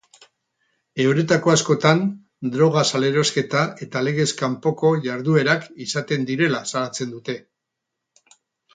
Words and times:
Euretako 1.03 1.53
askotan 1.55 2.01
droga 2.55 2.83
salerosketa 2.93 3.63
eta 3.87 4.03
legez 4.09 4.27
kanpoko 4.43 4.93
jarduerak 5.07 5.71
izaten 5.89 6.29
direla 6.35 6.67
salatzen 6.75 7.17
dute. 7.17 7.41